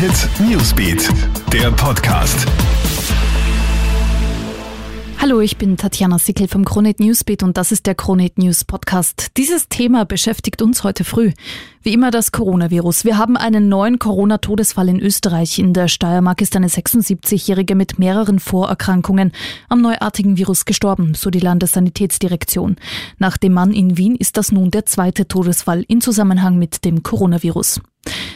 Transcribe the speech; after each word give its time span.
Hit 0.00 0.30
Newsbeat, 0.48 1.10
der 1.52 1.70
Podcast. 1.72 2.46
Hallo, 5.18 5.40
ich 5.40 5.58
bin 5.58 5.76
Tatjana 5.76 6.18
Sickel 6.18 6.48
vom 6.48 6.64
Kronet 6.64 7.00
Newsbeat 7.00 7.42
und 7.42 7.58
das 7.58 7.70
ist 7.70 7.84
der 7.84 7.94
Kronet 7.94 8.38
News 8.38 8.64
Podcast. 8.64 9.32
Dieses 9.36 9.68
Thema 9.68 10.06
beschäftigt 10.06 10.62
uns 10.62 10.84
heute 10.84 11.04
früh. 11.04 11.32
Wie 11.82 11.92
immer 11.92 12.10
das 12.10 12.32
Coronavirus. 12.32 13.04
Wir 13.04 13.18
haben 13.18 13.36
einen 13.36 13.68
neuen 13.68 13.98
Corona-Todesfall 13.98 14.88
in 14.88 15.00
Österreich. 15.00 15.58
In 15.58 15.74
der 15.74 15.88
Steiermark 15.88 16.40
ist 16.40 16.56
eine 16.56 16.68
76-Jährige 16.68 17.74
mit 17.74 17.98
mehreren 17.98 18.38
Vorerkrankungen 18.38 19.32
am 19.68 19.82
neuartigen 19.82 20.38
Virus 20.38 20.64
gestorben, 20.64 21.12
so 21.12 21.28
die 21.28 21.40
Landessanitätsdirektion. 21.40 22.76
Nach 23.18 23.36
dem 23.36 23.52
Mann 23.52 23.74
in 23.74 23.98
Wien 23.98 24.16
ist 24.16 24.38
das 24.38 24.50
nun 24.50 24.70
der 24.70 24.86
zweite 24.86 25.28
Todesfall 25.28 25.84
in 25.88 26.00
Zusammenhang 26.00 26.56
mit 26.58 26.86
dem 26.86 27.02
Coronavirus. 27.02 27.82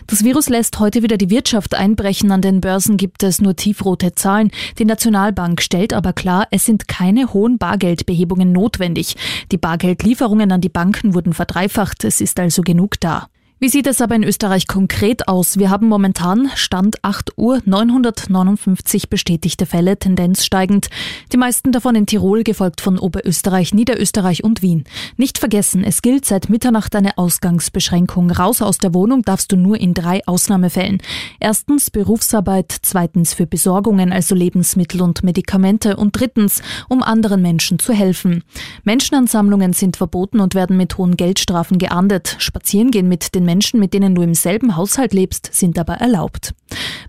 Das 0.07 0.23
Virus 0.23 0.49
lässt 0.49 0.79
heute 0.79 1.03
wieder 1.03 1.17
die 1.17 1.31
Wirtschaft 1.31 1.75
einbrechen. 1.75 2.31
An 2.31 2.43
den 2.43 2.61
Börsen 2.61 2.96
gibt 2.96 3.23
es 3.23 3.41
nur 3.41 3.57
tiefrote 3.57 4.14
Zahlen. 4.14 4.50
Die 4.79 4.85
Nationalbank 4.85 5.63
stellt 5.63 5.93
aber 5.93 6.13
klar, 6.13 6.46
es 6.50 6.64
sind 6.64 6.87
keine 6.89 7.32
hohen 7.32 7.59
Bargeldbehebungen 7.59 8.53
notwendig. 8.53 9.17
Die 9.50 9.59
Bargeldlieferungen 9.59 10.53
an 10.53 10.61
die 10.61 10.68
Banken 10.68 11.14
wurden 11.14 11.32
verdreifacht. 11.32 12.04
Es 12.04 12.21
ist 12.21 12.39
also 12.39 12.63
genug 12.63 13.00
da. 13.00 13.29
Wie 13.64 13.71
sieht 13.71 13.86
es 13.86 14.03
aber 14.03 14.14
in 14.14 14.25
Österreich 14.25 14.67
konkret 14.67 15.27
aus? 15.27 15.57
Wir 15.57 15.71
haben 15.71 15.89
momentan 15.89 16.50
Stand 16.54 17.03
8 17.03 17.39
Uhr 17.39 17.63
959 17.64 19.09
bestätigte 19.09 19.64
Fälle, 19.64 19.99
Tendenz 19.99 20.45
steigend. 20.45 20.90
Die 21.32 21.39
meisten 21.39 21.73
davon 21.73 21.95
in 21.95 22.04
Tirol, 22.04 22.45
gefolgt 22.45 22.82
von 22.82 22.99
Oberösterreich, 22.99 23.73
Niederösterreich 23.73 24.45
und 24.45 24.61
Wien. 24.61 24.85
Nicht 25.17 25.39
vergessen, 25.39 25.82
es 25.82 26.03
gilt 26.03 26.27
seit 26.27 26.50
Mitternacht 26.50 26.95
eine 26.95 27.17
Ausgangsbeschränkung. 27.17 28.31
Raus 28.31 28.61
aus 28.61 28.77
der 28.77 28.93
Wohnung 28.93 29.23
darfst 29.23 29.50
du 29.50 29.57
nur 29.57 29.81
in 29.81 29.95
drei 29.95 30.21
Ausnahmefällen. 30.26 30.99
Erstens 31.40 31.90
Berufsarbeit, 31.90 32.70
zweitens 32.83 33.33
für 33.33 33.47
Besorgungen, 33.47 34.12
also 34.12 34.35
Lebensmittel 34.35 35.01
und 35.01 35.25
Medikamente 35.25 35.97
und 35.97 36.20
drittens, 36.20 36.61
um 36.91 37.03
anderen 37.03 37.41
Menschen 37.41 37.79
zu 37.79 37.95
helfen. 37.95 38.45
Menschenansammlungen 38.83 39.73
sind 39.73 39.97
verboten 39.97 40.41
und 40.41 40.55
werden 40.55 40.77
mit 40.77 40.98
hohen 40.98 41.17
Geldstrafen 41.17 41.79
geahndet. 41.79 42.37
Spazieren 42.41 42.91
gehen 42.91 43.09
mit 43.09 43.35
den 43.35 43.47
Menschen, 43.47 43.54
mit 43.81 43.95
denen 43.95 44.15
du 44.15 44.23
im 44.23 44.35
selben 44.35 44.77
Haushalt 44.77 45.13
lebst, 45.13 45.51
sind 45.53 45.79
aber 45.79 45.95
erlaubt. 45.95 46.55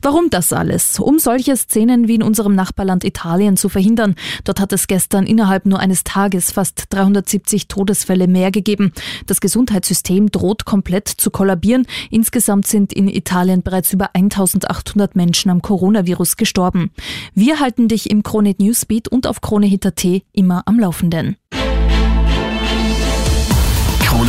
Warum 0.01 0.29
das 0.29 0.53
alles? 0.53 0.99
Um 0.99 1.19
solche 1.19 1.55
Szenen 1.57 2.07
wie 2.07 2.15
in 2.15 2.23
unserem 2.23 2.53
Nachbarland 2.53 3.03
Italien 3.03 3.57
zu 3.57 3.69
verhindern. 3.69 4.15
Dort 4.43 4.59
hat 4.59 4.71
es 4.73 4.87
gestern 4.87 5.25
innerhalb 5.25 5.65
nur 5.65 5.79
eines 5.79 6.03
Tages 6.03 6.51
fast 6.51 6.85
370 6.89 7.67
Todesfälle 7.67 8.27
mehr 8.27 8.51
gegeben. 8.51 8.91
Das 9.25 9.41
Gesundheitssystem 9.41 10.29
droht 10.29 10.65
komplett 10.65 11.07
zu 11.07 11.31
kollabieren. 11.31 11.87
Insgesamt 12.11 12.67
sind 12.67 12.93
in 12.93 13.07
Italien 13.07 13.63
bereits 13.63 13.91
über 13.93 14.13
1800 14.13 15.15
Menschen 15.15 15.49
am 15.49 15.61
Coronavirus 15.61 16.37
gestorben. 16.37 16.91
Wir 17.33 17.59
halten 17.59 17.87
dich 17.87 18.09
im 18.09 18.21
Krone 18.21 18.55
Newsbeat 18.57 19.07
und 19.07 19.27
auf 19.27 19.41
KroneHit.at 19.41 20.05
immer 20.33 20.63
am 20.65 20.79
Laufenden. 20.79 21.37